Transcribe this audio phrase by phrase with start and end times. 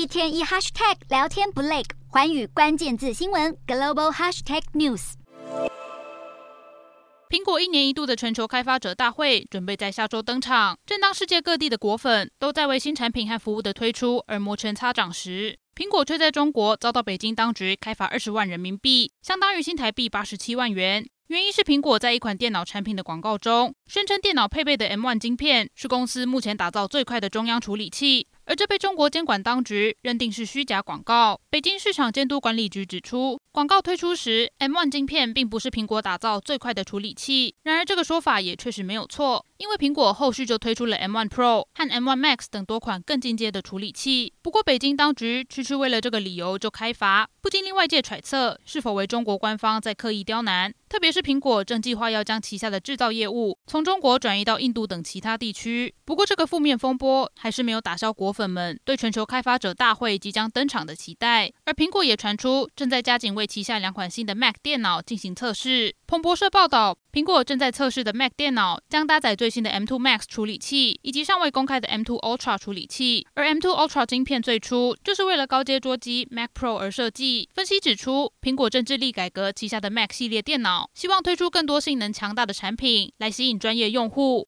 [0.00, 5.12] 一天一 hashtag 聊天不累，寰宇关键字新闻 global hashtag news。
[7.28, 10.78] 苹果一年一度的全球开发者大会准备在下周登场。
[10.86, 21.06] 正当世界各地的果粉都在为新产品和服务的推出而摩拳擦掌时，苹果却在中国遭到北京当局开罚二十万人民币，相当于新台币八十七万元。
[21.26, 28.28] 原因是苹果在一款电脑产品的广告中，宣称电脑配备的 M1 晶片是公司目前打造最快的中央处理器。
[28.50, 31.40] 而这被中国监管当局认定是虚假广告。
[31.50, 37.54] 北京市场监督管理局指出，广告推出时，M1 晶片并不是苹果打造最快的处理器。
[37.62, 44.32] 然而，这个说法也确实没有错，因为苹果后续就推出了 M1 Pro 和 M1 Max 等多款更进阶的处理器。
[44.42, 50.74] 不过，北京当局区区为了这个理由就开罚，不禁令外界揣测是否为中国官方在刻意刁难。
[50.90, 55.94] 特别是苹果正计划要将旗下的制造业务从中国转移到印度等其他地区。
[56.04, 61.52] 不过，这个负面风波还是没有打消果粉们对全球开发者大会即将登场的期待。
[61.64, 65.94] 而苹果也传出正在加紧为旗下两款新的 Mac 电脑进行测试。
[66.08, 73.24] 彭博社报道，苹果正在测试的 Mac 电脑将搭载最新的 M2 Max 处理器以及尚未公开的 M2 Ultra 处理器。
[73.34, 77.48] 而 M2 Ultra 晶片最初就是为了高阶桌机 Mac Pro 而设计。
[77.54, 84.38] 分析指出，苹果正致力改革旗下的 Mac 系列电脑希望推出更多性能强大的产品来吸引专业用户。